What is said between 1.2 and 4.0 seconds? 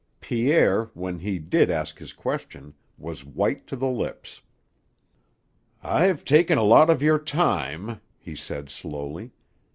did ask his question, was white to the